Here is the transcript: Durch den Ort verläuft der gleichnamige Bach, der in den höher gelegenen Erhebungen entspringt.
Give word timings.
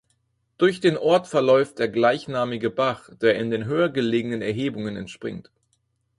Durch 0.57 0.79
den 0.79 0.97
Ort 0.97 1.27
verläuft 1.27 1.77
der 1.77 1.87
gleichnamige 1.87 2.71
Bach, 2.71 3.11
der 3.21 3.35
in 3.35 3.51
den 3.51 3.65
höher 3.65 3.89
gelegenen 3.89 4.41
Erhebungen 4.41 4.95
entspringt. 4.95 5.51